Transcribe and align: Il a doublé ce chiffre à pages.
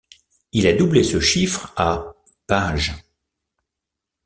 Il 0.51 0.65
a 0.65 0.73
doublé 0.73 1.03
ce 1.03 1.19
chiffre 1.19 1.71
à 1.77 2.15
pages. 2.47 2.95